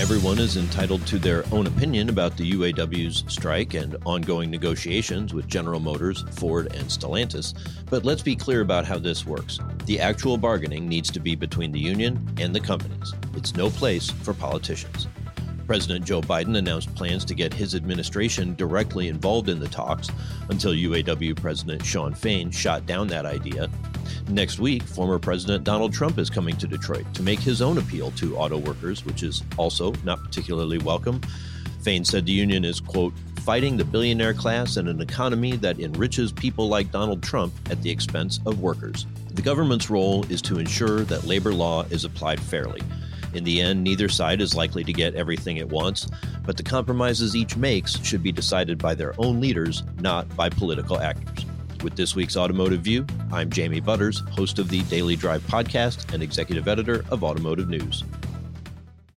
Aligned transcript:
Everyone 0.00 0.38
is 0.38 0.56
entitled 0.56 1.04
to 1.08 1.18
their 1.18 1.44
own 1.50 1.66
opinion 1.66 2.08
about 2.08 2.36
the 2.36 2.52
UAW's 2.52 3.24
strike 3.26 3.74
and 3.74 3.96
ongoing 4.06 4.48
negotiations 4.48 5.34
with 5.34 5.48
General 5.48 5.80
Motors, 5.80 6.24
Ford, 6.30 6.68
and 6.72 6.84
Stellantis, 6.84 7.52
but 7.90 8.04
let's 8.04 8.22
be 8.22 8.36
clear 8.36 8.60
about 8.60 8.84
how 8.84 9.00
this 9.00 9.26
works. 9.26 9.58
The 9.86 9.98
actual 9.98 10.38
bargaining 10.38 10.88
needs 10.88 11.10
to 11.10 11.18
be 11.18 11.34
between 11.34 11.72
the 11.72 11.80
union 11.80 12.24
and 12.38 12.54
the 12.54 12.60
companies. 12.60 13.12
It's 13.34 13.56
no 13.56 13.70
place 13.70 14.08
for 14.08 14.32
politicians. 14.32 15.08
President 15.68 16.02
Joe 16.02 16.22
Biden 16.22 16.56
announced 16.56 16.94
plans 16.94 17.26
to 17.26 17.34
get 17.34 17.52
his 17.52 17.74
administration 17.74 18.54
directly 18.54 19.08
involved 19.08 19.50
in 19.50 19.60
the 19.60 19.68
talks 19.68 20.08
until 20.48 20.72
UAW 20.72 21.36
President 21.36 21.84
Shawn 21.84 22.14
Fain 22.14 22.50
shot 22.50 22.86
down 22.86 23.06
that 23.08 23.26
idea. 23.26 23.68
Next 24.30 24.58
week, 24.58 24.82
former 24.82 25.18
President 25.18 25.64
Donald 25.64 25.92
Trump 25.92 26.16
is 26.16 26.30
coming 26.30 26.56
to 26.56 26.66
Detroit 26.66 27.04
to 27.12 27.22
make 27.22 27.38
his 27.38 27.60
own 27.60 27.76
appeal 27.76 28.12
to 28.12 28.34
auto 28.38 28.56
workers, 28.56 29.04
which 29.04 29.22
is 29.22 29.42
also 29.58 29.92
not 30.04 30.24
particularly 30.24 30.78
welcome. 30.78 31.20
Fain 31.82 32.02
said 32.02 32.24
the 32.24 32.32
union 32.32 32.64
is, 32.64 32.80
quote, 32.80 33.12
fighting 33.40 33.76
the 33.76 33.84
billionaire 33.84 34.32
class 34.32 34.78
and 34.78 34.88
an 34.88 35.02
economy 35.02 35.54
that 35.56 35.78
enriches 35.80 36.32
people 36.32 36.68
like 36.68 36.90
Donald 36.90 37.22
Trump 37.22 37.52
at 37.70 37.82
the 37.82 37.90
expense 37.90 38.40
of 38.46 38.62
workers. 38.62 39.06
The 39.34 39.42
government's 39.42 39.90
role 39.90 40.24
is 40.30 40.40
to 40.42 40.58
ensure 40.58 41.00
that 41.00 41.24
labor 41.24 41.52
law 41.52 41.82
is 41.90 42.04
applied 42.04 42.40
fairly. 42.40 42.80
In 43.34 43.44
the 43.44 43.60
end, 43.60 43.84
neither 43.84 44.08
side 44.08 44.40
is 44.40 44.54
likely 44.54 44.84
to 44.84 44.92
get 44.92 45.14
everything 45.14 45.58
it 45.58 45.68
wants, 45.68 46.08
but 46.44 46.56
the 46.56 46.62
compromises 46.62 47.36
each 47.36 47.56
makes 47.56 48.02
should 48.02 48.22
be 48.22 48.32
decided 48.32 48.78
by 48.78 48.94
their 48.94 49.14
own 49.18 49.40
leaders, 49.40 49.82
not 50.00 50.34
by 50.36 50.48
political 50.48 50.98
actors. 50.98 51.44
With 51.82 51.94
this 51.94 52.16
week's 52.16 52.36
Automotive 52.36 52.80
View, 52.80 53.06
I'm 53.32 53.50
Jamie 53.50 53.80
Butters, 53.80 54.20
host 54.30 54.58
of 54.58 54.68
the 54.68 54.82
Daily 54.84 55.14
Drive 55.14 55.42
podcast 55.42 56.12
and 56.12 56.22
executive 56.22 56.66
editor 56.66 57.04
of 57.10 57.22
Automotive 57.22 57.68
News. 57.68 58.02